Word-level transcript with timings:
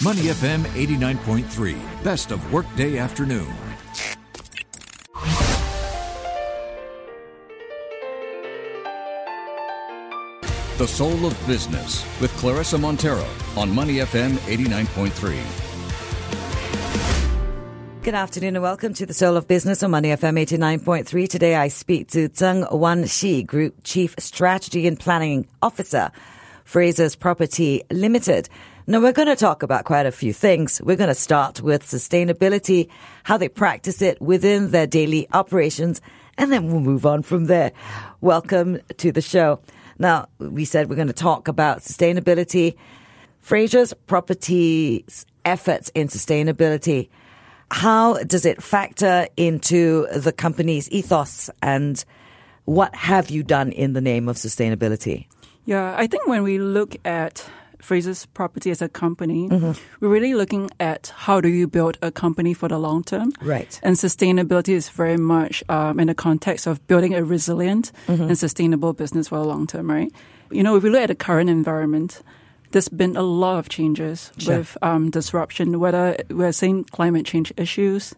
Money 0.00 0.26
FM 0.30 0.62
89.3, 0.76 2.04
best 2.04 2.30
of 2.30 2.52
workday 2.52 2.98
afternoon. 2.98 3.52
The 10.76 10.86
Soul 10.86 11.26
of 11.26 11.36
Business 11.48 12.04
with 12.20 12.30
Claressa 12.34 12.78
Monteiro 12.78 13.26
on 13.56 13.74
Money 13.74 13.94
FM 13.94 14.34
89.3. 14.46 15.42
Good 18.04 18.14
afternoon 18.14 18.54
and 18.54 18.62
welcome 18.62 18.94
to 18.94 19.04
the 19.04 19.12
Soul 19.12 19.36
of 19.36 19.48
Business 19.48 19.82
on 19.82 19.90
Money 19.90 20.10
FM 20.10 20.40
89.3. 20.40 21.28
Today 21.28 21.56
I 21.56 21.66
speak 21.66 22.06
to 22.10 22.28
Zheng 22.28 22.72
Wan 22.72 23.04
Shi, 23.04 23.42
Group 23.42 23.74
Chief 23.82 24.14
Strategy 24.20 24.86
and 24.86 24.96
Planning 24.96 25.48
Officer, 25.60 26.12
Frasers 26.64 27.18
Property 27.18 27.82
Limited. 27.90 28.48
Now 28.90 29.02
we're 29.02 29.12
going 29.12 29.28
to 29.28 29.36
talk 29.36 29.62
about 29.62 29.84
quite 29.84 30.06
a 30.06 30.10
few 30.10 30.32
things. 30.32 30.80
We're 30.82 30.96
going 30.96 31.08
to 31.08 31.14
start 31.14 31.60
with 31.60 31.84
sustainability, 31.84 32.88
how 33.22 33.36
they 33.36 33.50
practice 33.50 34.00
it 34.00 34.18
within 34.18 34.70
their 34.70 34.86
daily 34.86 35.28
operations, 35.34 36.00
and 36.38 36.50
then 36.50 36.68
we'll 36.68 36.80
move 36.80 37.04
on 37.04 37.22
from 37.22 37.44
there. 37.48 37.72
Welcome 38.22 38.80
to 38.96 39.12
the 39.12 39.20
show. 39.20 39.60
Now, 39.98 40.30
we 40.38 40.64
said 40.64 40.88
we're 40.88 40.96
going 40.96 41.08
to 41.08 41.12
talk 41.12 41.48
about 41.48 41.80
sustainability. 41.80 42.76
Frasers 43.44 43.92
Property's 44.06 45.26
efforts 45.44 45.90
in 45.94 46.08
sustainability. 46.08 47.10
How 47.70 48.14
does 48.22 48.46
it 48.46 48.62
factor 48.62 49.28
into 49.36 50.06
the 50.16 50.32
company's 50.32 50.90
ethos 50.90 51.50
and 51.60 52.02
what 52.64 52.94
have 52.94 53.28
you 53.28 53.42
done 53.42 53.70
in 53.70 53.92
the 53.92 54.00
name 54.00 54.30
of 54.30 54.36
sustainability? 54.36 55.26
Yeah, 55.66 55.94
I 55.94 56.06
think 56.06 56.26
when 56.26 56.42
we 56.42 56.56
look 56.56 56.96
at 57.04 57.46
Frasers 57.82 58.26
Property 58.34 58.70
as 58.70 58.82
a 58.82 58.88
company, 58.88 59.48
mm-hmm. 59.48 59.72
we're 60.00 60.10
really 60.10 60.34
looking 60.34 60.70
at 60.80 61.12
how 61.14 61.40
do 61.40 61.48
you 61.48 61.66
build 61.66 61.98
a 62.02 62.10
company 62.10 62.54
for 62.54 62.68
the 62.68 62.78
long 62.78 63.04
term. 63.04 63.32
Right. 63.40 63.78
And 63.82 63.96
sustainability 63.96 64.74
is 64.74 64.88
very 64.88 65.16
much 65.16 65.62
um, 65.68 66.00
in 66.00 66.08
the 66.08 66.14
context 66.14 66.66
of 66.66 66.84
building 66.86 67.14
a 67.14 67.24
resilient 67.24 67.92
mm-hmm. 68.06 68.24
and 68.24 68.38
sustainable 68.38 68.92
business 68.92 69.28
for 69.28 69.38
the 69.38 69.44
long 69.44 69.66
term, 69.66 69.90
right? 69.90 70.12
You 70.50 70.62
know, 70.62 70.76
if 70.76 70.82
we 70.82 70.90
look 70.90 71.02
at 71.02 71.08
the 71.08 71.14
current 71.14 71.50
environment, 71.50 72.22
there's 72.70 72.88
been 72.88 73.16
a 73.16 73.22
lot 73.22 73.58
of 73.58 73.68
changes 73.68 74.32
sure. 74.38 74.58
with 74.58 74.76
um, 74.82 75.10
disruption, 75.10 75.80
whether 75.80 76.16
we're 76.30 76.52
seeing 76.52 76.84
climate 76.84 77.26
change 77.26 77.52
issues, 77.56 78.14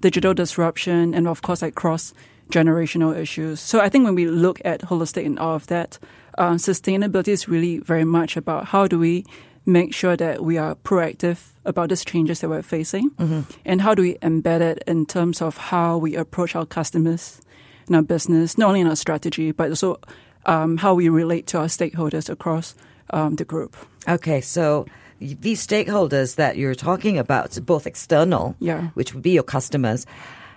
digital 0.00 0.34
disruption, 0.34 1.14
and 1.14 1.28
of 1.28 1.42
course, 1.42 1.62
like 1.62 1.74
cross 1.74 2.12
generational 2.50 3.16
issues. 3.16 3.60
So 3.60 3.80
I 3.80 3.88
think 3.88 4.04
when 4.04 4.14
we 4.14 4.26
look 4.26 4.60
at 4.64 4.80
holistic 4.82 5.24
and 5.24 5.38
all 5.38 5.54
of 5.54 5.66
that, 5.68 5.98
um, 6.38 6.56
sustainability 6.56 7.28
is 7.28 7.48
really 7.48 7.78
very 7.78 8.04
much 8.04 8.36
about 8.36 8.66
how 8.66 8.86
do 8.86 8.98
we 8.98 9.24
make 9.66 9.94
sure 9.94 10.16
that 10.16 10.42
we 10.42 10.58
are 10.58 10.74
proactive 10.76 11.50
about 11.64 11.88
these 11.90 12.04
changes 12.04 12.40
that 12.40 12.48
we're 12.48 12.62
facing 12.62 13.10
mm-hmm. 13.10 13.40
and 13.64 13.82
how 13.82 13.94
do 13.94 14.02
we 14.02 14.14
embed 14.16 14.60
it 14.60 14.82
in 14.86 15.06
terms 15.06 15.42
of 15.42 15.56
how 15.56 15.98
we 15.98 16.16
approach 16.16 16.56
our 16.56 16.66
customers 16.66 17.40
in 17.88 17.94
our 17.94 18.02
business, 18.02 18.56
not 18.56 18.68
only 18.68 18.80
in 18.80 18.86
our 18.86 18.96
strategy, 18.96 19.52
but 19.52 19.68
also 19.68 19.98
um, 20.46 20.76
how 20.76 20.94
we 20.94 21.08
relate 21.08 21.46
to 21.48 21.58
our 21.58 21.66
stakeholders 21.66 22.30
across 22.30 22.74
um, 23.10 23.36
the 23.36 23.44
group. 23.44 23.76
Okay, 24.08 24.40
so 24.40 24.86
these 25.20 25.64
stakeholders 25.66 26.36
that 26.36 26.56
you're 26.56 26.74
talking 26.74 27.18
about, 27.18 27.58
both 27.66 27.86
external, 27.86 28.56
yeah. 28.58 28.88
which 28.94 29.12
would 29.12 29.22
be 29.22 29.32
your 29.32 29.42
customers, 29.42 30.06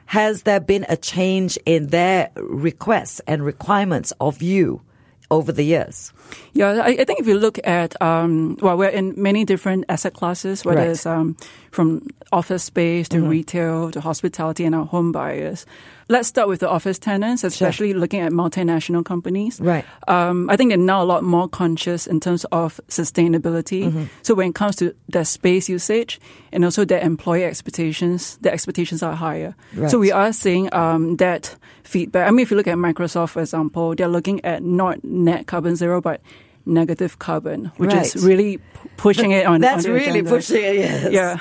has 0.06 0.44
there 0.44 0.60
been 0.60 0.86
a 0.90 0.98
change 0.98 1.58
in 1.66 1.88
their 1.88 2.30
requests 2.36 3.20
and 3.28 3.44
requirements 3.44 4.14
of 4.20 4.42
you? 4.42 4.82
Over 5.34 5.52
the 5.52 5.64
years? 5.64 6.14
Yeah, 6.54 6.82
I, 6.84 6.90
I 7.00 7.04
think 7.04 7.20
if 7.20 7.28
you 7.28 7.38
look 7.38 7.60
at, 7.64 8.00
um, 8.02 8.58
well, 8.62 8.78
we're 8.78 8.90
in 8.90 9.14
many 9.18 9.46
different 9.46 9.86
asset 9.90 10.14
classes, 10.14 10.64
whether 10.64 10.80
right. 10.80 10.90
it's 10.90 11.06
um, 11.06 11.36
from 11.74 12.08
office 12.32 12.64
space 12.64 13.10
to 13.10 13.18
mm-hmm. 13.18 13.28
retail 13.28 13.92
to 13.92 14.00
hospitality 14.00 14.64
and 14.64 14.76
our 14.76 14.86
home 14.86 15.12
buyers. 15.12 15.66
Let's 16.10 16.28
start 16.28 16.48
with 16.48 16.60
the 16.60 16.70
office 16.70 17.00
tenants, 17.00 17.44
especially 17.44 17.92
sure. 17.92 18.00
looking 18.00 18.20
at 18.20 18.32
multinational 18.32 19.04
companies. 19.06 19.60
Right. 19.60 19.86
Um, 20.08 20.50
I 20.50 20.58
think 20.58 20.70
they're 20.70 20.78
now 20.78 21.02
a 21.02 21.06
lot 21.06 21.24
more 21.24 21.48
conscious 21.48 22.06
in 22.08 22.20
terms 22.20 22.46
of 22.52 22.80
sustainability. 22.90 23.86
Mm-hmm. 23.86 24.04
So 24.22 24.36
when 24.36 24.50
it 24.50 24.56
comes 24.56 24.76
to 24.78 24.94
their 25.08 25.26
space 25.26 25.70
usage 25.70 26.20
and 26.52 26.66
also 26.66 26.86
their 26.86 27.00
employee 27.00 27.46
expectations, 27.46 28.38
the 28.42 28.52
expectations 28.52 29.02
are 29.02 29.16
higher. 29.16 29.56
Right. 29.76 29.90
So 29.90 29.98
we 29.98 30.12
are 30.12 30.34
seeing 30.34 30.74
um, 30.74 31.16
that 31.18 31.56
feedback. 31.84 32.28
I 32.28 32.32
mean, 32.32 32.42
if 32.42 32.52
you 32.52 32.58
look 32.58 32.68
at 32.68 32.78
Microsoft, 32.78 33.30
for 33.30 33.42
example, 33.42 33.96
they're 33.96 34.08
looking 34.08 34.44
at 34.46 34.62
not 34.62 35.04
net 35.04 35.48
carbon 35.48 35.76
zero, 35.76 36.02
but 36.02 36.22
negative 36.66 37.20
carbon, 37.20 37.72
which 37.78 37.92
right. 37.92 38.06
is 38.06 38.26
really 38.26 38.60
pushing 38.98 39.32
it 39.32 39.46
on. 39.46 39.62
That's 39.62 39.86
on 39.86 39.92
really 39.92 40.20
agenda. 40.20 40.30
pushing 40.30 40.64
it. 40.64 40.76
Yes. 40.76 41.12
Yeah. 41.12 41.40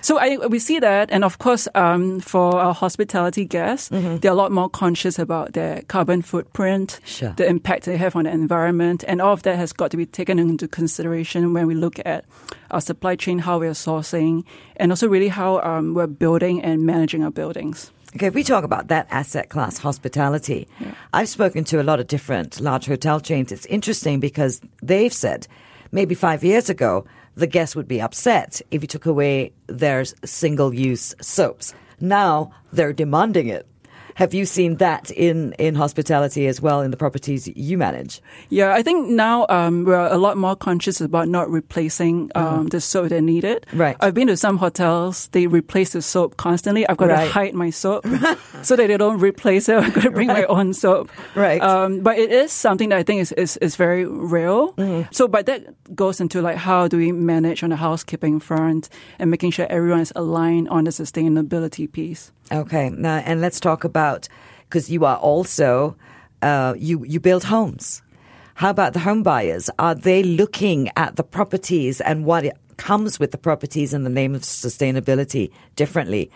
So 0.00 0.18
I, 0.18 0.36
we 0.48 0.58
see 0.58 0.78
that, 0.80 1.10
and 1.10 1.24
of 1.24 1.38
course, 1.38 1.68
um, 1.74 2.20
for 2.20 2.56
our 2.56 2.74
hospitality 2.74 3.44
guests, 3.44 3.90
mm-hmm. 3.90 4.18
they're 4.18 4.32
a 4.32 4.34
lot 4.34 4.52
more 4.52 4.68
conscious 4.68 5.18
about 5.18 5.52
their 5.52 5.82
carbon 5.82 6.22
footprint, 6.22 7.00
sure. 7.04 7.34
the 7.36 7.46
impact 7.46 7.84
they 7.84 7.96
have 7.96 8.16
on 8.16 8.24
the 8.24 8.30
environment, 8.30 9.04
and 9.06 9.20
all 9.20 9.32
of 9.32 9.42
that 9.42 9.56
has 9.56 9.72
got 9.72 9.90
to 9.90 9.96
be 9.96 10.06
taken 10.06 10.38
into 10.38 10.68
consideration 10.68 11.52
when 11.52 11.66
we 11.66 11.74
look 11.74 11.98
at 12.04 12.24
our 12.70 12.80
supply 12.80 13.16
chain, 13.16 13.38
how 13.38 13.58
we're 13.58 13.72
sourcing, 13.72 14.44
and 14.76 14.92
also 14.92 15.08
really 15.08 15.28
how 15.28 15.60
um, 15.60 15.94
we're 15.94 16.06
building 16.06 16.62
and 16.62 16.84
managing 16.84 17.24
our 17.24 17.30
buildings. 17.30 17.90
Okay, 18.16 18.26
if 18.26 18.34
we 18.34 18.44
talk 18.44 18.62
about 18.62 18.88
that 18.88 19.08
asset 19.10 19.48
class, 19.48 19.76
hospitality, 19.76 20.68
yeah. 20.78 20.94
I've 21.12 21.28
spoken 21.28 21.64
to 21.64 21.80
a 21.80 21.82
lot 21.82 21.98
of 21.98 22.06
different 22.06 22.60
large 22.60 22.86
hotel 22.86 23.18
chains. 23.18 23.50
It's 23.50 23.66
interesting 23.66 24.20
because 24.20 24.60
they've 24.82 25.12
said 25.12 25.48
maybe 25.90 26.14
five 26.14 26.44
years 26.44 26.70
ago, 26.70 27.06
the 27.34 27.46
guests 27.46 27.76
would 27.76 27.88
be 27.88 28.00
upset 28.00 28.60
if 28.70 28.82
you 28.82 28.88
took 28.88 29.06
away 29.06 29.52
their 29.66 30.04
single 30.24 30.74
use 30.74 31.14
soaps. 31.20 31.74
Now 32.00 32.52
they're 32.72 32.92
demanding 32.92 33.48
it. 33.48 33.66
Have 34.14 34.32
you 34.32 34.46
seen 34.46 34.76
that 34.76 35.10
in, 35.10 35.52
in 35.58 35.74
hospitality 35.74 36.46
as 36.46 36.60
well 36.60 36.80
in 36.82 36.90
the 36.90 36.96
properties 36.96 37.48
you 37.48 37.76
manage? 37.76 38.20
Yeah, 38.48 38.72
I 38.72 38.82
think 38.82 39.08
now 39.08 39.46
um, 39.48 39.84
we're 39.84 40.06
a 40.06 40.18
lot 40.18 40.36
more 40.36 40.54
conscious 40.54 41.00
about 41.00 41.28
not 41.28 41.50
replacing 41.50 42.30
um, 42.34 42.44
mm-hmm. 42.44 42.66
the 42.68 42.80
soap 42.80 43.08
that 43.08 43.22
needed. 43.22 43.66
Right. 43.72 43.96
I've 44.00 44.14
been 44.14 44.28
to 44.28 44.36
some 44.36 44.58
hotels, 44.58 45.28
they 45.28 45.46
replace 45.46 45.92
the 45.92 46.02
soap 46.02 46.36
constantly. 46.36 46.86
I've 46.88 46.96
got 46.96 47.08
right. 47.08 47.24
to 47.24 47.32
hide 47.32 47.54
my 47.54 47.70
soap 47.70 48.06
so 48.62 48.76
that 48.76 48.86
they 48.86 48.96
don't 48.96 49.20
replace 49.20 49.68
it. 49.68 49.76
I've 49.78 49.94
got 49.94 50.04
to 50.04 50.10
bring 50.10 50.28
right. 50.28 50.48
my 50.48 50.54
own 50.54 50.74
soap. 50.74 51.10
Right. 51.34 51.60
Um, 51.60 52.00
but 52.00 52.18
it 52.18 52.30
is 52.30 52.52
something 52.52 52.90
that 52.90 52.98
I 52.98 53.02
think 53.02 53.20
is, 53.20 53.32
is, 53.32 53.56
is 53.58 53.76
very 53.76 54.04
real. 54.04 54.72
Mm-hmm. 54.74 55.12
So, 55.12 55.26
but 55.26 55.46
that 55.46 55.94
goes 55.94 56.20
into 56.20 56.40
like 56.40 56.56
how 56.56 56.88
do 56.88 56.96
we 56.96 57.10
manage 57.12 57.62
on 57.62 57.70
the 57.70 57.76
housekeeping 57.76 58.38
front 58.38 58.88
and 59.18 59.30
making 59.30 59.50
sure 59.50 59.66
everyone 59.68 60.00
is 60.00 60.12
aligned 60.14 60.68
on 60.68 60.84
the 60.84 60.90
sustainability 60.90 61.90
piece. 61.90 62.30
Okay, 62.52 62.90
now 62.90 63.16
and 63.24 63.40
let's 63.40 63.58
talk 63.58 63.84
about 63.84 64.03
because 64.68 64.90
you 64.90 65.04
are 65.04 65.16
also 65.16 65.96
uh, 66.42 66.74
you 66.76 67.04
you 67.04 67.20
build 67.20 67.44
homes. 67.44 68.02
How 68.54 68.70
about 68.70 68.92
the 68.92 69.00
home 69.00 69.22
buyers? 69.22 69.70
Are 69.78 69.94
they 69.94 70.22
looking 70.22 70.90
at 70.96 71.16
the 71.16 71.24
properties 71.24 72.00
and 72.00 72.24
what 72.24 72.44
comes 72.76 73.18
with 73.18 73.30
the 73.30 73.38
properties 73.38 73.92
in 73.92 74.04
the 74.04 74.10
name 74.10 74.34
of 74.34 74.42
sustainability 74.42 75.50
differently? 75.76 76.30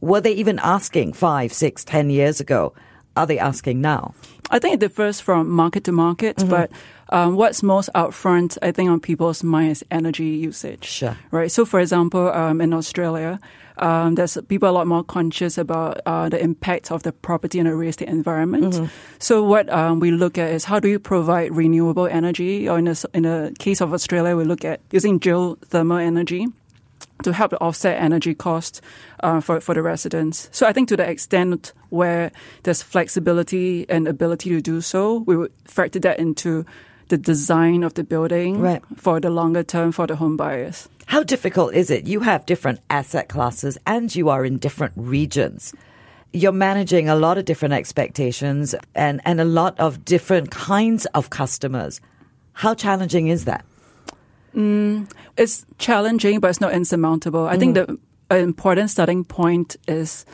Were 0.00 0.20
they 0.20 0.32
even 0.32 0.58
asking 0.60 1.14
five, 1.14 1.52
six, 1.52 1.84
ten 1.84 2.10
years 2.10 2.40
ago? 2.40 2.74
Are 3.16 3.26
they 3.26 3.38
asking 3.38 3.80
now? 3.80 4.14
I 4.50 4.58
think 4.58 4.74
it 4.74 4.80
differs 4.80 5.20
from 5.20 5.48
market 5.48 5.84
to 5.84 5.92
market, 5.92 6.36
mm-hmm. 6.36 6.50
but 6.50 6.70
um, 7.10 7.36
what's 7.36 7.62
most 7.62 7.90
upfront, 7.94 8.58
I 8.60 8.72
think, 8.72 8.90
on 8.90 9.00
people's 9.00 9.42
mind 9.42 9.70
is 9.70 9.84
energy 9.90 10.24
usage. 10.24 10.84
Sure. 10.84 11.16
Right. 11.30 11.50
So, 11.50 11.64
for 11.64 11.80
example, 11.80 12.28
um, 12.32 12.60
in 12.60 12.74
Australia, 12.74 13.38
um, 13.78 14.14
there's 14.14 14.38
people 14.48 14.68
a 14.68 14.72
lot 14.72 14.86
more 14.86 15.02
conscious 15.02 15.58
about 15.58 16.00
uh, 16.06 16.28
the 16.28 16.40
impact 16.40 16.92
of 16.92 17.02
the 17.02 17.12
property 17.12 17.58
and 17.58 17.68
the 17.68 17.74
real 17.74 17.88
estate 17.88 18.08
environment. 18.08 18.74
Mm-hmm. 18.74 18.86
So 19.18 19.42
what 19.42 19.68
um, 19.70 20.00
we 20.00 20.10
look 20.10 20.38
at 20.38 20.52
is 20.52 20.64
how 20.64 20.78
do 20.80 20.88
you 20.88 20.98
provide 20.98 21.54
renewable 21.54 22.06
energy, 22.06 22.68
or 22.68 22.78
in 22.78 22.84
the 22.84 23.10
in 23.12 23.22
the 23.24 23.54
case 23.58 23.80
of 23.80 23.92
Australia, 23.92 24.36
we 24.36 24.44
look 24.44 24.64
at 24.64 24.80
using 24.90 25.18
geothermal 25.18 26.00
energy 26.00 26.46
to 27.22 27.32
help 27.32 27.52
offset 27.60 28.00
energy 28.00 28.34
costs 28.34 28.80
uh, 29.20 29.40
for, 29.40 29.60
for 29.60 29.74
the 29.74 29.82
residents. 29.82 30.48
So 30.52 30.66
I 30.66 30.72
think 30.72 30.88
to 30.88 30.96
the 30.96 31.08
extent 31.08 31.72
where 31.88 32.32
there's 32.64 32.82
flexibility 32.82 33.88
and 33.88 34.06
ability 34.08 34.50
to 34.50 34.60
do 34.60 34.80
so, 34.80 35.18
we 35.18 35.36
would 35.36 35.52
factor 35.64 35.98
that 36.00 36.18
into 36.18 36.66
the 37.08 37.18
design 37.18 37.82
of 37.82 37.94
the 37.94 38.04
building 38.04 38.60
right. 38.60 38.82
for 38.96 39.20
the 39.20 39.30
longer 39.30 39.62
term 39.62 39.92
for 39.92 40.06
the 40.06 40.16
home 40.16 40.36
buyers. 40.36 40.88
How 41.06 41.22
difficult 41.22 41.74
is 41.74 41.90
it? 41.90 42.06
You 42.06 42.20
have 42.20 42.46
different 42.46 42.80
asset 42.90 43.28
classes 43.28 43.78
and 43.86 44.14
you 44.14 44.28
are 44.28 44.44
in 44.44 44.58
different 44.58 44.94
regions. 44.96 45.74
You're 46.32 46.52
managing 46.52 47.08
a 47.08 47.14
lot 47.14 47.38
of 47.38 47.44
different 47.44 47.74
expectations 47.74 48.74
and, 48.94 49.20
and 49.24 49.40
a 49.40 49.44
lot 49.44 49.78
of 49.78 50.04
different 50.04 50.50
kinds 50.50 51.06
of 51.06 51.30
customers. 51.30 52.00
How 52.54 52.74
challenging 52.74 53.28
is 53.28 53.44
that? 53.44 53.64
Mm, 54.54 55.10
it's 55.36 55.66
challenging, 55.78 56.40
but 56.40 56.50
it's 56.50 56.60
not 56.60 56.72
insurmountable. 56.72 57.46
I 57.46 57.56
mm. 57.56 57.58
think 57.58 57.74
the 57.74 57.98
important 58.30 58.90
starting 58.90 59.24
point 59.24 59.76
is 59.86 60.24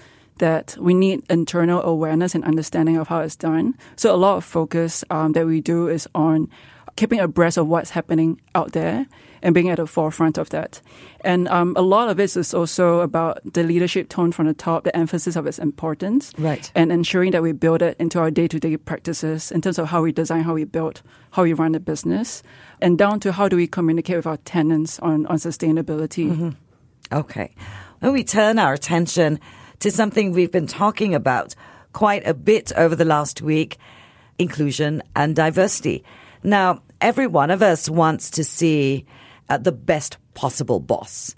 that 0.40 0.76
we 0.78 0.92
need 0.92 1.22
internal 1.30 1.80
awareness 1.82 2.34
and 2.34 2.44
understanding 2.44 2.96
of 2.98 3.08
how 3.08 3.20
it's 3.20 3.36
done. 3.36 3.74
So 3.96 4.14
a 4.14 4.18
lot 4.18 4.36
of 4.36 4.44
focus 4.44 5.04
um, 5.08 5.32
that 5.32 5.46
we 5.46 5.60
do 5.62 5.88
is 5.88 6.08
on 6.14 6.48
keeping 6.96 7.20
abreast 7.20 7.56
of 7.56 7.66
what's 7.68 7.90
happening 7.90 8.40
out 8.54 8.72
there 8.72 9.06
and 9.42 9.54
being 9.54 9.70
at 9.70 9.76
the 9.78 9.86
forefront 9.86 10.36
of 10.36 10.50
that. 10.50 10.82
And 11.24 11.48
um, 11.48 11.72
a 11.76 11.80
lot 11.80 12.10
of 12.10 12.20
it 12.20 12.36
is 12.36 12.52
also 12.52 13.00
about 13.00 13.38
the 13.54 13.62
leadership 13.62 14.08
tone 14.10 14.32
from 14.32 14.46
the 14.46 14.52
top, 14.52 14.84
the 14.84 14.94
emphasis 14.94 15.34
of 15.36 15.46
its 15.46 15.58
importance, 15.58 16.32
Right. 16.36 16.70
and 16.74 16.92
ensuring 16.92 17.30
that 17.32 17.42
we 17.42 17.52
build 17.52 17.80
it 17.80 17.96
into 17.98 18.18
our 18.18 18.30
day 18.30 18.48
to 18.48 18.60
day 18.60 18.76
practices 18.76 19.50
in 19.50 19.62
terms 19.62 19.78
of 19.78 19.86
how 19.88 20.02
we 20.02 20.12
design, 20.12 20.42
how 20.42 20.52
we 20.54 20.64
build, 20.64 21.00
how 21.30 21.44
we 21.44 21.54
run 21.54 21.72
the 21.72 21.80
business, 21.80 22.42
and 22.82 22.98
down 22.98 23.20
to 23.20 23.32
how 23.32 23.48
do 23.48 23.56
we 23.56 23.66
communicate 23.66 24.16
with 24.16 24.26
our 24.26 24.36
tenants 24.38 24.98
on, 25.00 25.24
on 25.26 25.36
sustainability. 25.38 26.54
Okay. 27.12 27.54
When 28.00 28.12
we 28.12 28.24
turn 28.24 28.58
our 28.58 28.74
attention 28.74 29.40
to 29.80 29.90
something 29.90 30.32
we've 30.32 30.52
been 30.52 30.66
talking 30.66 31.14
about 31.14 31.54
quite 31.92 32.26
a 32.26 32.34
bit 32.34 32.72
over 32.76 32.94
the 32.94 33.04
last 33.04 33.42
week 33.42 33.78
inclusion 34.38 35.02
and 35.14 35.36
diversity. 35.36 36.04
Now, 36.42 36.82
every 37.00 37.26
one 37.26 37.50
of 37.50 37.62
us 37.62 37.90
wants 37.90 38.30
to 38.30 38.44
see 38.44 39.04
uh, 39.48 39.58
the 39.58 39.72
best 39.72 40.16
possible 40.34 40.80
boss. 40.80 41.34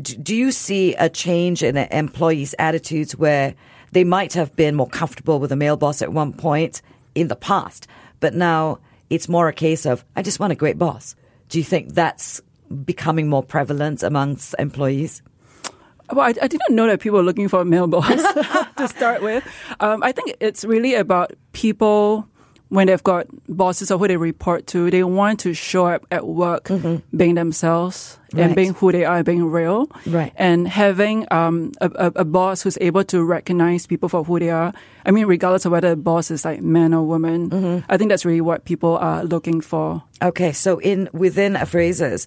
D- 0.00 0.16
do 0.16 0.36
you 0.36 0.52
see 0.52 0.94
a 0.94 1.08
change 1.08 1.62
in 1.62 1.76
employees' 1.76 2.54
attitudes 2.58 3.16
where 3.16 3.54
they 3.92 4.04
might 4.04 4.34
have 4.34 4.54
been 4.54 4.74
more 4.74 4.88
comfortable 4.88 5.40
with 5.40 5.52
a 5.52 5.56
male 5.56 5.76
boss 5.76 6.02
at 6.02 6.12
one 6.12 6.32
point 6.32 6.82
in 7.14 7.28
the 7.28 7.36
past, 7.36 7.86
but 8.20 8.34
now 8.34 8.78
it's 9.10 9.28
more 9.28 9.48
a 9.48 9.52
case 9.52 9.86
of, 9.86 10.04
I 10.14 10.22
just 10.22 10.40
want 10.40 10.52
a 10.52 10.56
great 10.56 10.78
boss? 10.78 11.16
Do 11.48 11.58
you 11.58 11.64
think 11.64 11.94
that's 11.94 12.40
becoming 12.84 13.28
more 13.28 13.42
prevalent 13.42 14.02
amongst 14.02 14.54
employees? 14.58 15.22
Well, 16.12 16.24
I, 16.26 16.34
I 16.42 16.48
didn't 16.48 16.70
know 16.70 16.86
that 16.86 17.00
people 17.00 17.18
were 17.18 17.24
looking 17.24 17.48
for 17.48 17.60
a 17.60 17.64
male 17.64 17.86
boss 17.86 18.08
to 18.76 18.88
start 18.88 19.22
with. 19.22 19.44
Um, 19.80 20.02
I 20.02 20.12
think 20.12 20.36
it's 20.40 20.64
really 20.64 20.94
about 20.94 21.32
people 21.52 22.28
when 22.68 22.88
they've 22.88 23.02
got 23.04 23.26
bosses 23.48 23.92
or 23.92 23.98
who 23.98 24.08
they 24.08 24.16
report 24.16 24.66
to, 24.66 24.90
they 24.90 25.04
want 25.04 25.38
to 25.38 25.54
show 25.54 25.86
up 25.86 26.04
at 26.10 26.26
work 26.26 26.68
being 27.16 27.36
themselves 27.36 28.18
Right. 28.32 28.42
and 28.46 28.56
being 28.56 28.74
who 28.74 28.90
they 28.90 29.04
are, 29.04 29.22
being 29.22 29.44
real. 29.46 29.88
Right. 30.04 30.32
And 30.34 30.66
having 30.66 31.26
um, 31.30 31.70
a, 31.80 31.88
a, 31.94 32.06
a 32.16 32.24
boss 32.24 32.62
who's 32.62 32.76
able 32.80 33.04
to 33.04 33.22
recognize 33.24 33.86
people 33.86 34.08
for 34.08 34.24
who 34.24 34.40
they 34.40 34.50
are. 34.50 34.74
I 35.06 35.12
mean, 35.12 35.26
regardless 35.26 35.64
of 35.64 35.70
whether 35.70 35.90
the 35.90 35.96
boss 35.96 36.32
is 36.32 36.44
like 36.44 36.60
man 36.60 36.92
or 36.92 37.04
woman, 37.06 37.84
I 37.88 37.96
think 37.96 38.10
that's 38.10 38.24
really 38.24 38.40
what 38.40 38.64
people 38.64 38.98
are 38.98 39.22
looking 39.24 39.60
for. 39.60 40.02
Okay, 40.20 40.50
so 40.50 40.78
in 40.80 41.08
within 41.12 41.54
Frasers, 41.54 42.26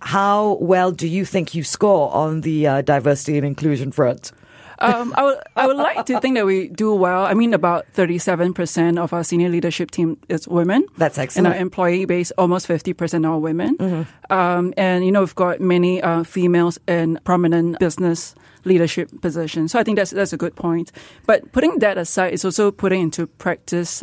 how 0.00 0.58
well 0.60 0.92
do 0.92 1.08
you 1.08 1.24
think 1.24 1.54
you 1.54 1.62
score 1.62 2.12
on 2.14 2.42
the 2.42 2.66
uh, 2.66 2.82
diversity 2.82 3.38
and 3.38 3.46
inclusion 3.46 3.92
front? 3.92 4.32
Um, 4.78 5.14
I 5.16 5.22
would 5.24 5.38
I 5.56 5.66
would 5.66 5.76
like 5.76 6.04
to 6.06 6.20
think 6.20 6.36
that 6.36 6.44
we 6.44 6.68
do 6.68 6.94
well. 6.94 7.24
I 7.24 7.34
mean, 7.34 7.54
about 7.54 7.86
thirty 7.92 8.18
seven 8.18 8.52
percent 8.52 8.98
of 8.98 9.12
our 9.12 9.24
senior 9.24 9.48
leadership 9.48 9.90
team 9.90 10.18
is 10.28 10.46
women. 10.46 10.84
That's 10.98 11.16
excellent. 11.16 11.46
And 11.46 11.54
our 11.54 11.60
employee 11.60 12.04
base, 12.04 12.30
almost 12.32 12.66
fifty 12.66 12.92
percent 12.92 13.24
are 13.24 13.38
women. 13.38 14.06
Um, 14.28 14.74
and 14.76 15.04
you 15.04 15.12
know, 15.12 15.20
we've 15.20 15.34
got 15.34 15.60
many 15.60 16.02
uh, 16.02 16.24
females 16.24 16.78
in 16.86 17.18
prominent 17.24 17.78
business 17.78 18.34
leadership 18.64 19.10
positions. 19.22 19.72
So 19.72 19.78
I 19.78 19.82
think 19.82 19.96
that's 19.96 20.10
that's 20.10 20.34
a 20.34 20.36
good 20.36 20.56
point. 20.56 20.92
But 21.24 21.52
putting 21.52 21.78
that 21.78 21.96
aside, 21.96 22.34
it's 22.34 22.44
also 22.44 22.70
putting 22.70 23.00
into 23.00 23.26
practice 23.26 24.02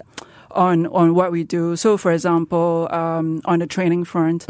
on 0.51 0.87
on 0.87 1.13
what 1.13 1.31
we 1.31 1.43
do. 1.43 1.75
So, 1.75 1.97
for 1.97 2.11
example, 2.11 2.87
um, 2.91 3.41
on 3.45 3.59
the 3.59 3.67
training 3.67 4.05
front 4.05 4.47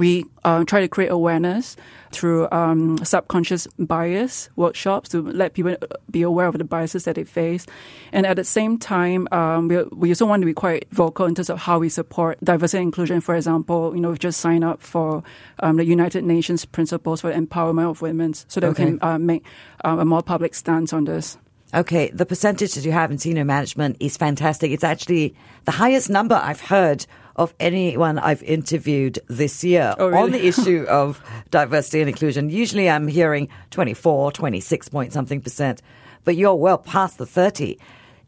we 0.00 0.24
uh, 0.44 0.64
try 0.64 0.80
to 0.80 0.88
create 0.88 1.10
awareness 1.12 1.76
through 2.10 2.48
um, 2.50 2.96
subconscious 3.04 3.68
bias 3.78 4.48
workshops 4.56 5.10
to 5.10 5.20
let 5.22 5.52
people 5.52 5.76
be 6.10 6.22
aware 6.22 6.46
of 6.48 6.56
the 6.56 6.64
biases 6.64 7.04
that 7.04 7.14
they 7.16 7.24
face. 7.24 7.66
And 8.10 8.24
at 8.26 8.36
the 8.36 8.44
same 8.44 8.78
time, 8.78 9.28
um, 9.30 9.68
we, 9.68 9.82
we 9.92 10.08
also 10.10 10.24
want 10.24 10.40
to 10.42 10.46
be 10.46 10.54
quite 10.54 10.88
vocal 10.90 11.26
in 11.26 11.34
terms 11.34 11.50
of 11.50 11.58
how 11.58 11.78
we 11.78 11.90
support 11.90 12.42
diversity 12.42 12.78
and 12.78 12.88
inclusion. 12.88 13.20
For 13.20 13.36
example, 13.36 13.94
you 13.94 14.00
know, 14.00 14.08
we've 14.08 14.18
just 14.18 14.40
signed 14.40 14.64
up 14.64 14.80
for 14.80 15.22
um, 15.60 15.76
the 15.76 15.84
United 15.84 16.24
Nations 16.24 16.64
Principles 16.64 17.20
for 17.20 17.30
the 17.32 17.38
Empowerment 17.38 17.90
of 17.90 18.02
Women 18.02 18.32
so 18.34 18.58
that 18.60 18.70
Okay. 18.70 18.84
we 18.84 18.90
can 18.92 18.98
uh, 19.02 19.18
make 19.18 19.44
uh, 19.84 19.98
a 20.00 20.04
more 20.04 20.22
public 20.22 20.54
stance 20.54 20.92
on 20.92 21.04
this. 21.04 21.36
Okay, 21.72 22.10
the 22.10 22.26
percentage 22.26 22.74
that 22.74 22.84
you 22.84 22.90
have 22.90 23.12
in 23.12 23.18
senior 23.18 23.44
management 23.44 23.96
is 24.00 24.16
fantastic. 24.16 24.72
It's 24.72 24.82
actually 24.82 25.36
the 25.66 25.70
highest 25.70 26.10
number 26.10 26.34
I've 26.34 26.60
heard 26.60 27.06
of 27.40 27.54
anyone 27.58 28.18
I've 28.18 28.42
interviewed 28.42 29.18
this 29.26 29.64
year 29.64 29.94
Oh, 29.98 30.08
really? 30.08 30.22
on 30.22 30.30
the 30.32 30.46
issue 30.46 30.84
of 30.88 31.20
diversity 31.50 32.00
and 32.00 32.08
inclusion. 32.10 32.50
Usually 32.50 32.88
I'm 32.88 33.08
hearing 33.08 33.48
24, 33.70 34.30
26 34.32 34.88
point 34.90 35.12
something 35.14 35.40
percent, 35.40 35.80
but 36.24 36.36
you're 36.36 36.54
well 36.54 36.78
past 36.78 37.16
the 37.18 37.26
30. 37.26 37.78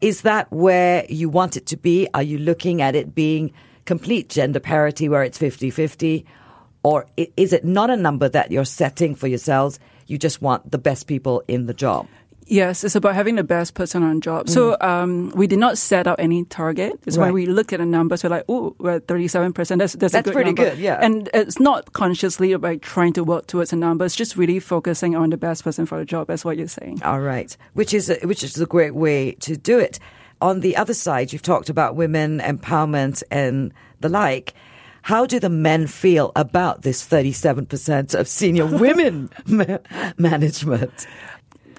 Is 0.01 0.21
that 0.21 0.51
where 0.51 1.05
you 1.07 1.29
want 1.29 1.55
it 1.55 1.67
to 1.67 1.77
be? 1.77 2.07
Are 2.15 2.23
you 2.23 2.39
looking 2.39 2.81
at 2.81 2.95
it 2.95 3.13
being 3.13 3.53
complete 3.85 4.29
gender 4.29 4.59
parity 4.59 5.07
where 5.07 5.23
it's 5.23 5.37
50 5.37 5.69
50? 5.69 6.25
Or 6.81 7.05
is 7.37 7.53
it 7.53 7.63
not 7.63 7.89
a 7.91 7.95
number 7.95 8.27
that 8.27 8.51
you're 8.51 8.65
setting 8.65 9.15
for 9.15 9.27
yourselves? 9.27 9.79
You 10.07 10.17
just 10.17 10.41
want 10.41 10.69
the 10.69 10.77
best 10.79 11.07
people 11.07 11.43
in 11.47 11.67
the 11.67 11.73
job? 11.73 12.07
Yes, 12.47 12.83
it's 12.83 12.95
about 12.95 13.15
having 13.15 13.35
the 13.35 13.43
best 13.43 13.73
person 13.73 14.03
on 14.03 14.21
job. 14.21 14.49
So 14.49 14.77
um, 14.81 15.31
we 15.35 15.47
did 15.47 15.59
not 15.59 15.77
set 15.77 16.07
out 16.07 16.19
any 16.19 16.45
target. 16.45 16.99
It's 17.05 17.17
when 17.17 17.33
we 17.33 17.45
looked 17.45 17.73
at 17.73 17.79
the 17.79 17.85
numbers, 17.85 18.23
we're 18.23 18.29
like, 18.29 18.45
oh, 18.49 18.75
we're 18.79 18.97
at 18.97 19.07
37%. 19.07 19.77
That's, 19.77 19.93
that's, 19.93 20.13
a 20.13 20.21
good 20.21 20.33
pretty 20.33 20.49
number. 20.51 20.71
good, 20.71 20.77
yeah. 20.77 20.99
And 21.01 21.29
it's 21.33 21.59
not 21.59 21.93
consciously 21.93 22.51
about 22.51 22.81
trying 22.81 23.13
to 23.13 23.23
work 23.23 23.47
towards 23.47 23.73
a 23.73 23.75
number. 23.75 24.05
It's 24.05 24.15
just 24.15 24.35
really 24.35 24.59
focusing 24.59 25.15
on 25.15 25.29
the 25.29 25.37
best 25.37 25.63
person 25.63 25.85
for 25.85 25.97
the 25.97 26.05
job. 26.05 26.27
That's 26.27 26.43
what 26.43 26.57
you're 26.57 26.67
saying. 26.67 27.01
All 27.03 27.21
right, 27.21 27.55
which 27.73 27.93
is 27.93 28.09
a, 28.09 28.15
which 28.27 28.43
is 28.43 28.59
a 28.59 28.65
great 28.65 28.95
way 28.95 29.33
to 29.41 29.55
do 29.55 29.79
it. 29.79 29.99
On 30.41 30.59
the 30.59 30.75
other 30.75 30.93
side, 30.93 31.31
you've 31.31 31.41
talked 31.41 31.69
about 31.69 31.95
women 31.95 32.39
empowerment 32.39 33.23
and 33.31 33.73
the 34.01 34.09
like. 34.09 34.53
How 35.03 35.25
do 35.25 35.37
the 35.37 35.49
men 35.49 35.87
feel 35.87 36.31
about 36.33 36.83
this 36.83 37.05
37% 37.05 38.17
of 38.17 38.25
senior 38.25 38.65
women 38.79 39.29
ma- 39.45 39.79
management? 40.17 41.07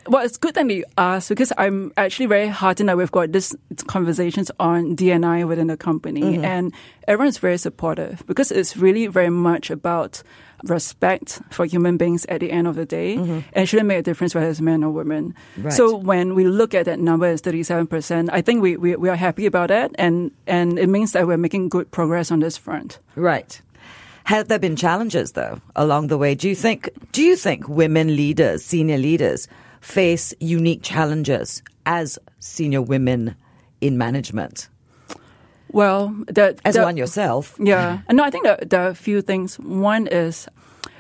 Well, 0.07 0.25
it's 0.25 0.37
good 0.37 0.55
that 0.55 0.69
you 0.69 0.85
asked 0.99 1.29
because 1.29 1.53
I'm 1.57 1.93
actually 1.97 2.27
very 2.27 2.49
heartened 2.49 2.89
that 2.89 2.97
we've 2.97 3.11
got 3.11 3.33
this 3.33 3.55
conversations 3.87 4.51
on 4.61 4.97
DNI 4.97 5.47
within 5.49 5.69
the 5.69 5.77
company, 5.77 6.21
Mm-hmm. 6.23 6.45
and 6.45 6.73
everyone's 7.09 7.39
very 7.39 7.59
supportive 7.59 8.23
because 8.27 8.51
it's 8.53 8.77
really 8.77 9.07
very 9.07 9.31
much 9.31 9.71
about 9.71 10.23
respect 10.65 11.41
for 11.51 11.67
human 11.67 11.97
beings 11.99 12.25
at 12.27 12.41
the 12.41 12.51
end 12.51 12.67
of 12.67 12.75
the 12.75 12.87
day, 12.87 13.17
and 13.17 13.45
it 13.55 13.67
shouldn't 13.67 13.89
make 13.89 13.99
a 13.99 14.03
difference 14.03 14.35
whether 14.35 14.49
it's 14.49 14.61
men 14.61 14.83
or 14.83 14.91
women. 14.91 15.35
Mm-hmm. 15.53 15.63
Right. 15.65 15.73
So 15.73 15.97
when 15.97 16.35
we 16.35 16.45
look 16.47 16.75
at 16.75 16.87
that 16.87 16.99
number 17.01 17.27
as 17.27 17.41
37 17.41 17.87
percent, 17.87 18.31
I 18.33 18.41
think 18.43 18.63
we, 18.63 18.77
we 18.77 18.97
we 18.97 19.09
are 19.09 19.17
happy 19.17 19.47
about 19.47 19.69
that, 19.69 19.91
and 19.99 20.31
and 20.47 20.79
it 20.79 20.89
means 20.89 21.13
that 21.13 21.27
we're 21.27 21.37
making 21.37 21.69
good 21.69 21.91
progress 21.91 22.31
on 22.31 22.41
this 22.41 22.57
front. 22.57 22.99
Right. 23.17 23.61
Have 24.25 24.49
there 24.49 24.59
been 24.59 24.75
challenges 24.77 25.33
though 25.33 25.61
along 25.77 26.07
the 26.07 26.17
way? 26.17 26.35
Do 26.35 26.49
you 26.49 26.55
think 26.55 26.89
do 27.13 27.23
you 27.23 27.37
think 27.37 27.69
women 27.69 28.17
leaders, 28.17 28.65
senior 28.65 28.97
leaders, 28.97 29.49
face 29.85 30.33
unique 30.41 30.83
challenges 30.83 31.63
as 31.85 32.19
senior 32.39 32.81
women 32.81 33.37
in 33.83 33.99
management? 33.99 34.69
Well, 35.71 36.15
that 36.29 36.59
As 36.65 36.75
that- 36.75 36.85
one 36.85 36.97
yourself. 36.97 37.55
Yeah. 37.59 37.99
And 38.09 38.17
no, 38.17 38.25
I 38.25 38.31
think 38.31 38.45
that 38.45 38.71
there 38.71 38.81
are 38.83 38.89
a 38.89 38.95
few 38.95 39.21
things. 39.21 39.59
One 39.59 40.07
is 40.07 40.49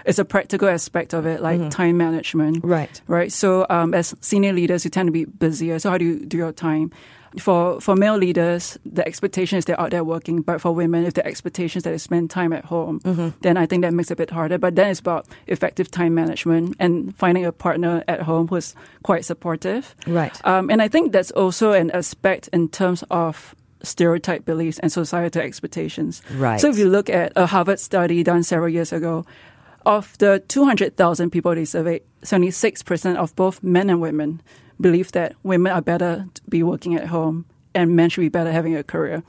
it's 0.04 0.18
a 0.18 0.24
practical 0.24 0.68
aspect 0.68 1.14
of 1.14 1.24
it, 1.24 1.40
like 1.40 1.70
time 1.70 1.96
management. 1.96 2.58
Mm-hmm. 2.58 2.68
Right. 2.70 3.00
Right. 3.06 3.32
So 3.32 3.64
um, 3.70 3.94
as 3.94 4.14
senior 4.20 4.52
leaders, 4.52 4.84
you 4.84 4.90
tend 4.90 5.06
to 5.06 5.12
be 5.12 5.24
busier. 5.24 5.78
So 5.78 5.90
how 5.90 5.96
do 5.98 6.04
you 6.04 6.26
do 6.26 6.36
your 6.36 6.52
time? 6.52 6.90
For 7.38 7.80
for 7.80 7.96
male 7.96 8.16
leaders, 8.16 8.78
the 8.86 9.06
expectation 9.06 9.58
is 9.58 9.64
they're 9.64 9.80
out 9.80 9.90
there 9.90 10.04
working, 10.04 10.42
but 10.42 10.60
for 10.60 10.72
women, 10.74 11.04
if 11.04 11.14
the 11.14 11.26
expectation 11.26 11.78
is 11.78 11.82
that 11.84 11.90
they 11.90 11.98
spend 11.98 12.30
time 12.30 12.52
at 12.52 12.64
home, 12.64 13.00
Mm-hmm. 13.00 13.28
then 13.40 13.56
I 13.56 13.66
think 13.66 13.82
that 13.82 13.92
makes 13.92 14.10
it 14.10 14.14
a 14.14 14.16
bit 14.16 14.30
harder. 14.30 14.56
But 14.58 14.76
then 14.76 14.88
it's 14.90 15.00
about 15.00 15.26
effective 15.48 15.90
time 15.90 16.14
management 16.14 16.76
and 16.78 17.14
finding 17.16 17.44
a 17.44 17.50
partner 17.52 18.04
at 18.06 18.22
home 18.22 18.46
who's 18.48 18.74
quite 19.02 19.24
supportive. 19.24 19.94
Right. 20.06 20.38
Um, 20.46 20.70
and 20.70 20.80
I 20.80 20.88
think 20.88 21.12
that's 21.12 21.32
also 21.32 21.72
an 21.72 21.90
aspect 21.90 22.48
in 22.52 22.68
terms 22.68 23.02
of 23.10 23.54
stereotype 23.82 24.44
beliefs 24.44 24.78
and 24.78 24.90
societal 24.92 25.42
expectations. 25.42 26.22
Right. 26.36 26.60
So 26.60 26.70
if 26.70 26.78
you 26.78 26.88
look 26.88 27.10
at 27.10 27.32
a 27.36 27.46
Harvard 27.46 27.80
study 27.80 28.22
done 28.22 28.42
several 28.44 28.68
years 28.70 28.92
ago, 28.92 29.24
of 29.86 30.16
the 30.18 30.42
200,000 30.48 31.30
people 31.30 31.54
they 31.54 31.64
surveyed, 31.66 32.02
76% 32.22 33.16
of 33.16 33.34
both 33.36 33.62
men 33.62 33.90
and 33.90 34.00
women 34.00 34.40
believe 34.80 35.12
that 35.12 35.34
women 35.42 35.72
are 35.72 35.82
better 35.82 36.26
to 36.34 36.42
be 36.48 36.62
working 36.62 36.94
at 36.94 37.06
home 37.06 37.46
and 37.74 37.96
men 37.96 38.08
should 38.10 38.20
be 38.20 38.28
better 38.28 38.52
having 38.52 38.76
a 38.76 38.82
career. 38.82 39.22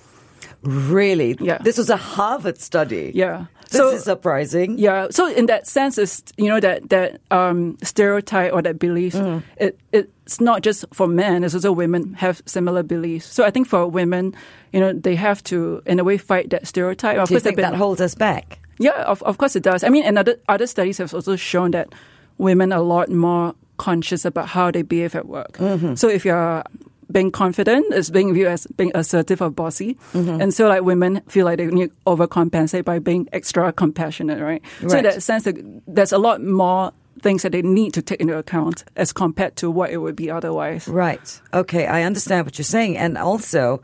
Really? 0.61 1.37
Yeah. 1.39 1.59
This 1.59 1.77
was 1.77 1.89
a 1.89 1.97
Harvard 1.97 2.59
study. 2.59 3.11
Yeah. 3.13 3.45
This 3.69 3.79
so, 3.79 3.89
is 3.89 4.03
surprising. 4.03 4.77
Yeah. 4.77 5.07
So 5.09 5.27
in 5.27 5.47
that 5.47 5.67
sense, 5.67 5.97
it's 5.97 6.23
you 6.37 6.47
know 6.47 6.59
that 6.59 6.89
that 6.89 7.19
um, 7.31 7.77
stereotype 7.81 8.53
or 8.53 8.61
that 8.61 8.77
belief. 8.77 9.13
Mm-hmm. 9.13 9.45
It 9.57 9.79
it's 9.91 10.39
not 10.39 10.61
just 10.61 10.85
for 10.93 11.07
men. 11.07 11.43
It's 11.43 11.55
also 11.55 11.71
women 11.71 12.13
have 12.15 12.41
similar 12.45 12.83
beliefs. 12.83 13.25
So 13.27 13.43
I 13.43 13.51
think 13.51 13.67
for 13.67 13.87
women, 13.87 14.35
you 14.71 14.79
know, 14.79 14.93
they 14.93 15.15
have 15.15 15.43
to 15.45 15.81
in 15.85 15.99
a 15.99 16.03
way 16.03 16.17
fight 16.17 16.51
that 16.51 16.67
stereotype. 16.67 17.17
Of 17.17 17.29
Do 17.29 17.35
you 17.35 17.39
think 17.39 17.57
that 17.57 17.75
holds 17.75 18.01
us 18.01 18.13
back? 18.13 18.59
yeah, 18.79 19.03
of 19.03 19.21
of 19.23 19.37
course 19.37 19.55
it 19.55 19.63
does. 19.63 19.83
I 19.83 19.89
mean, 19.89 20.03
and 20.03 20.17
other 20.17 20.37
other 20.47 20.67
studies 20.67 20.97
have 20.97 21.13
also 21.13 21.35
shown 21.35 21.71
that 21.71 21.93
women 22.37 22.71
are 22.71 22.79
a 22.79 22.83
lot 22.83 23.09
more 23.09 23.55
conscious 23.77 24.25
about 24.25 24.47
how 24.47 24.71
they 24.71 24.81
behave 24.81 25.15
at 25.15 25.27
work. 25.27 25.53
Mm-hmm. 25.53 25.95
So 25.95 26.07
if 26.09 26.25
you're 26.25 26.63
being 27.11 27.31
confident 27.31 27.93
is 27.93 28.09
being 28.09 28.33
viewed 28.33 28.47
as 28.47 28.67
being 28.77 28.91
assertive 28.95 29.41
or 29.41 29.49
bossy. 29.49 29.95
Mm-hmm. 30.13 30.41
And 30.41 30.53
so 30.53 30.67
like 30.67 30.83
women 30.83 31.21
feel 31.27 31.45
like 31.45 31.57
they 31.57 31.67
need 31.67 31.89
to 31.89 31.95
overcompensate 32.07 32.83
by 32.83 32.99
being 32.99 33.29
extra 33.31 33.71
compassionate, 33.71 34.41
right? 34.41 34.61
right. 34.81 34.91
So 34.91 34.97
in 34.97 35.03
that 35.03 35.23
sense, 35.23 35.47
there's 35.87 36.11
a 36.11 36.17
lot 36.17 36.41
more 36.41 36.91
things 37.21 37.43
that 37.43 37.51
they 37.51 37.61
need 37.61 37.93
to 37.93 38.01
take 38.01 38.19
into 38.19 38.37
account 38.37 38.83
as 38.95 39.13
compared 39.13 39.55
to 39.57 39.71
what 39.71 39.91
it 39.91 39.97
would 39.97 40.15
be 40.15 40.29
otherwise. 40.29 40.87
Right. 40.87 41.41
Okay, 41.53 41.87
I 41.87 42.03
understand 42.03 42.45
what 42.45 42.57
you're 42.57 42.65
saying. 42.65 42.97
And 42.97 43.17
also, 43.17 43.81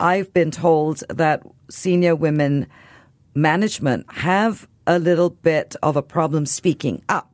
I've 0.00 0.32
been 0.34 0.50
told 0.50 1.04
that 1.08 1.42
senior 1.70 2.16
women 2.16 2.66
management 3.34 4.10
have 4.12 4.66
a 4.86 4.98
little 4.98 5.30
bit 5.30 5.76
of 5.82 5.96
a 5.96 6.02
problem 6.02 6.44
speaking 6.44 7.02
up 7.08 7.31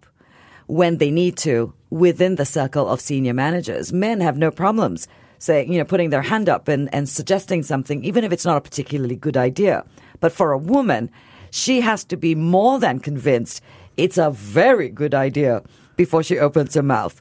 when 0.69 0.99
they 0.99 1.11
need 1.11 1.37
to 1.39 1.75
within 1.91 2.37
the 2.37 2.45
circle 2.45 2.89
of 2.89 3.01
senior 3.01 3.35
managers. 3.35 3.93
Men 3.93 4.21
have 4.21 4.39
no 4.39 4.51
problems 4.51 5.09
saying, 5.39 5.73
you 5.73 5.79
know, 5.79 5.85
putting 5.85 6.11
their 6.11 6.23
hand 6.23 6.49
up 6.49 6.69
and, 6.69 6.93
and 6.95 7.09
suggesting 7.09 7.63
something, 7.63 8.05
even 8.05 8.25
if 8.25 8.33
it's 8.33 8.45
not 8.45 8.57
a 8.57 8.61
particularly 8.61 9.17
good 9.17 9.37
idea. 9.37 9.85
But 10.21 10.33
for 10.33 10.53
a 10.53 10.59
woman, 10.59 11.11
she 11.51 11.81
has 11.81 12.05
to 12.05 12.17
be 12.17 12.35
more 12.35 12.79
than 12.79 13.01
convinced 13.01 13.63
it's 13.97 14.19
a 14.19 14.31
very 14.31 14.89
good 14.89 15.15
idea 15.15 15.63
before 15.97 16.23
she 16.23 16.39
opens 16.39 16.75
her 16.75 16.83
mouth. 16.83 17.21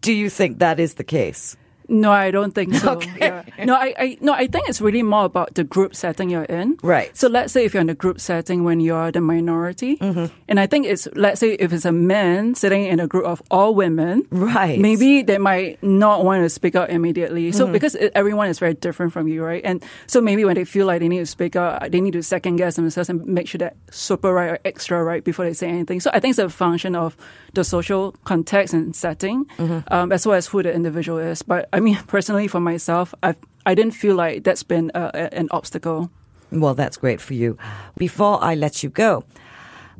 Do 0.00 0.12
you 0.12 0.28
think 0.28 0.58
that 0.58 0.78
is 0.78 0.94
the 0.94 1.04
case? 1.04 1.56
No, 1.88 2.10
I 2.12 2.30
don't 2.30 2.54
think 2.54 2.74
so. 2.74 2.92
Okay. 3.02 3.16
Yeah. 3.18 3.64
No, 3.64 3.74
I, 3.74 3.94
I 3.98 4.18
no, 4.20 4.32
I 4.34 4.46
think 4.46 4.68
it's 4.68 4.80
really 4.80 5.02
more 5.02 5.24
about 5.24 5.54
the 5.54 5.64
group 5.64 5.96
setting 5.96 6.28
you're 6.28 6.44
in. 6.44 6.76
Right. 6.82 7.16
So 7.16 7.28
let's 7.28 7.52
say 7.52 7.64
if 7.64 7.72
you're 7.72 7.80
in 7.80 7.88
a 7.88 7.94
group 7.94 8.20
setting 8.20 8.64
when 8.64 8.80
you 8.80 8.94
are 8.94 9.10
the 9.10 9.20
minority, 9.20 9.96
mm-hmm. 9.96 10.26
and 10.46 10.60
I 10.60 10.66
think 10.66 10.86
it's 10.86 11.08
let's 11.14 11.40
say 11.40 11.54
if 11.54 11.72
it's 11.72 11.84
a 11.84 11.92
man 11.92 12.54
sitting 12.54 12.84
in 12.84 13.00
a 13.00 13.06
group 13.06 13.24
of 13.24 13.42
all 13.50 13.74
women, 13.74 14.26
right? 14.30 14.78
Maybe 14.78 15.22
they 15.22 15.38
might 15.38 15.82
not 15.82 16.24
want 16.24 16.42
to 16.42 16.50
speak 16.50 16.76
out 16.76 16.90
immediately. 16.90 17.50
So 17.52 17.64
mm-hmm. 17.64 17.72
because 17.72 17.94
it, 17.94 18.12
everyone 18.14 18.48
is 18.48 18.58
very 18.58 18.74
different 18.74 19.12
from 19.12 19.26
you, 19.26 19.42
right? 19.42 19.62
And 19.64 19.82
so 20.06 20.20
maybe 20.20 20.44
when 20.44 20.54
they 20.54 20.64
feel 20.64 20.86
like 20.86 21.00
they 21.00 21.08
need 21.08 21.20
to 21.20 21.26
speak 21.26 21.56
out, 21.56 21.90
they 21.90 22.00
need 22.00 22.12
to 22.12 22.22
second 22.22 22.56
guess 22.56 22.76
themselves 22.76 23.08
and 23.08 23.24
make 23.26 23.48
sure 23.48 23.58
that 23.58 23.76
super 23.90 24.32
right 24.32 24.50
or 24.50 24.58
extra 24.64 25.02
right 25.02 25.24
before 25.24 25.44
they 25.44 25.54
say 25.54 25.68
anything. 25.68 26.00
So 26.00 26.10
I 26.12 26.20
think 26.20 26.32
it's 26.32 26.38
a 26.38 26.48
function 26.48 26.94
of 26.94 27.16
the 27.54 27.64
social 27.64 28.12
context 28.24 28.74
and 28.74 28.94
setting, 28.94 29.46
mm-hmm. 29.56 29.80
um, 29.92 30.12
as 30.12 30.26
well 30.26 30.36
as 30.36 30.46
who 30.46 30.62
the 30.62 30.72
individual 30.72 31.18
is. 31.18 31.42
But 31.42 31.68
I 31.72 31.80
mean, 31.80 31.96
personally, 32.06 32.48
for 32.48 32.60
myself, 32.60 33.14
I 33.22 33.34
I 33.64 33.74
didn't 33.74 33.92
feel 33.92 34.16
like 34.16 34.44
that's 34.44 34.62
been 34.62 34.90
a, 34.94 35.32
an 35.34 35.48
obstacle. 35.50 36.10
Well, 36.50 36.74
that's 36.74 36.96
great 36.96 37.20
for 37.20 37.34
you. 37.34 37.56
Before 37.96 38.42
I 38.42 38.54
let 38.56 38.82
you 38.82 38.90
go, 38.90 39.24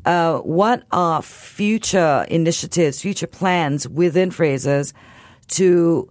uh, 0.05 0.39
what 0.39 0.83
are 0.91 1.23
future 1.23 2.27
initiatives, 2.29 3.01
future 3.01 3.27
plans 3.27 3.89
within 3.89 4.31
Frasers 4.31 4.93
to 5.49 6.11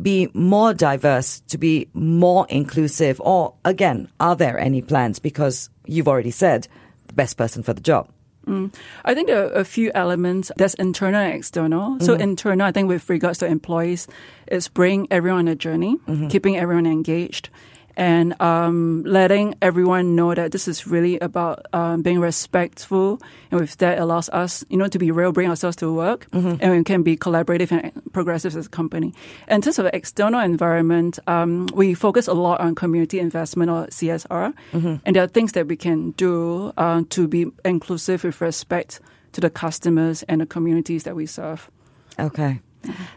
be 0.00 0.30
more 0.32 0.72
diverse, 0.72 1.40
to 1.48 1.58
be 1.58 1.88
more 1.92 2.46
inclusive? 2.48 3.20
Or 3.20 3.54
again, 3.64 4.08
are 4.20 4.36
there 4.36 4.58
any 4.58 4.80
plans? 4.80 5.18
Because 5.18 5.68
you've 5.86 6.08
already 6.08 6.30
said 6.30 6.68
the 7.08 7.14
best 7.14 7.36
person 7.36 7.62
for 7.62 7.74
the 7.74 7.80
job. 7.80 8.08
Mm. 8.52 8.74
I 9.04 9.14
think 9.14 9.28
there 9.28 9.46
are 9.46 9.52
a 9.52 9.64
few 9.64 9.90
elements. 9.94 10.52
There's 10.56 10.74
internal 10.74 11.20
and 11.20 11.34
external. 11.34 11.92
Mm-hmm. 11.92 12.04
So 12.04 12.14
internal, 12.14 12.66
I 12.66 12.72
think 12.72 12.88
with 12.88 13.08
regards 13.08 13.38
to 13.38 13.46
employees, 13.46 14.06
is 14.48 14.68
bringing 14.68 15.08
everyone 15.10 15.40
on 15.40 15.48
a 15.48 15.54
journey, 15.56 15.96
mm-hmm. 16.06 16.28
keeping 16.28 16.56
everyone 16.56 16.86
engaged, 16.86 17.48
and 17.96 18.40
um, 18.40 19.02
letting 19.04 19.54
everyone 19.62 20.16
know 20.16 20.34
that 20.34 20.52
this 20.52 20.68
is 20.68 20.86
really 20.86 21.18
about 21.20 21.66
um, 21.72 22.02
being 22.02 22.20
respectful. 22.20 23.20
And 23.50 23.60
with 23.60 23.76
that, 23.78 23.98
allows 23.98 24.28
us, 24.30 24.64
you 24.68 24.76
know, 24.76 24.88
to 24.88 24.98
be 24.98 25.10
real, 25.10 25.32
bring 25.32 25.48
ourselves 25.48 25.76
to 25.76 25.92
work, 25.92 26.30
mm-hmm. 26.30 26.56
and 26.60 26.72
we 26.72 26.84
can 26.84 27.02
be 27.02 27.16
collaborative 27.16 27.72
and 27.72 27.92
progressive 28.12 28.56
as 28.56 28.66
a 28.66 28.68
company. 28.68 29.14
And 29.46 29.56
in 29.56 29.62
terms 29.62 29.78
of 29.78 29.86
external 29.92 30.40
environment, 30.40 31.18
um, 31.26 31.68
we 31.74 31.94
focus 31.94 32.28
a 32.28 32.34
lot 32.34 32.60
on 32.60 32.74
community 32.74 33.18
investment 33.20 33.70
or 33.70 33.86
CSR, 33.86 34.54
mm-hmm. 34.72 34.96
and 35.04 35.16
there 35.16 35.22
are 35.22 35.28
things 35.28 35.52
that 35.52 35.66
we 35.66 35.76
can 35.76 36.12
do 36.12 36.72
uh, 36.76 37.02
to 37.10 37.28
be 37.28 37.46
inclusive 37.64 38.24
with 38.24 38.40
respect 38.40 39.00
to 39.32 39.40
the 39.40 39.50
customers 39.50 40.22
and 40.24 40.40
the 40.40 40.46
communities 40.46 41.04
that 41.04 41.16
we 41.16 41.26
serve. 41.26 41.70
Okay. 42.18 42.60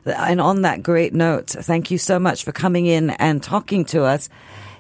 And 0.05 0.41
on 0.41 0.61
that 0.61 0.83
great 0.83 1.13
note, 1.13 1.49
thank 1.49 1.91
you 1.91 1.97
so 1.97 2.19
much 2.19 2.43
for 2.43 2.51
coming 2.51 2.85
in 2.85 3.11
and 3.11 3.41
talking 3.41 3.85
to 3.85 4.03
us. 4.03 4.29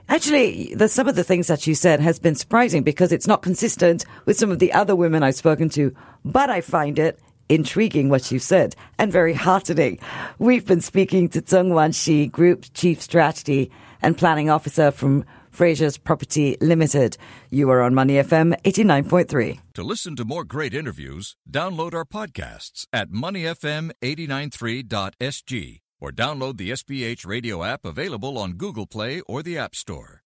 Actually, 0.07 0.75
the, 0.75 0.87
some 0.87 1.07
of 1.07 1.15
the 1.15 1.23
things 1.23 1.47
that 1.47 1.65
you 1.65 1.73
said 1.73 1.99
has 1.99 2.19
been 2.19 2.35
surprising 2.35 2.83
because 2.83 3.11
it's 3.11 3.27
not 3.27 3.41
consistent 3.41 4.05
with 4.25 4.37
some 4.37 4.51
of 4.51 4.59
the 4.59 4.71
other 4.71 4.95
women 4.95 5.23
I've 5.23 5.35
spoken 5.35 5.67
to, 5.69 5.95
but 6.23 6.49
I 6.49 6.61
find 6.61 6.99
it 6.99 7.19
intriguing 7.49 8.09
what 8.09 8.31
you 8.31 8.39
said 8.39 8.75
and 8.99 9.11
very 9.11 9.33
heartening. 9.33 9.99
We've 10.39 10.65
been 10.65 10.81
speaking 10.81 11.29
to 11.29 11.41
Tsung 11.45 11.69
Wan 11.69 11.91
Shi, 11.91 12.27
Group 12.27 12.65
Chief 12.73 13.01
Strategy 13.01 13.71
and 14.01 14.17
Planning 14.17 14.49
Officer 14.49 14.91
from 14.91 15.25
Frasers 15.55 16.03
Property 16.03 16.57
Limited. 16.59 17.17
You 17.49 17.69
are 17.69 17.81
on 17.81 17.95
Money 17.95 18.15
FM 18.15 18.61
89.3. 18.63 19.59
To 19.75 19.83
listen 19.83 20.17
to 20.17 20.25
more 20.25 20.43
great 20.43 20.73
interviews, 20.73 21.37
download 21.49 21.93
our 21.93 22.03
podcasts 22.05 22.85
at 22.91 23.11
moneyfm893.sg 23.11 25.79
or 26.01 26.11
download 26.11 26.57
the 26.57 26.71
SPH 26.71 27.25
radio 27.25 27.63
app 27.63 27.85
available 27.85 28.37
on 28.37 28.51
Google 28.53 28.85
Play 28.85 29.21
or 29.21 29.41
the 29.41 29.57
App 29.57 29.75
Store. 29.75 30.21